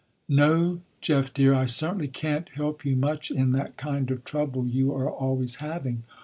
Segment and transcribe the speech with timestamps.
[0.27, 4.91] "No, Jeff, dear, I certainly can't help you much in that kind of trouble you
[4.95, 6.01] are always having.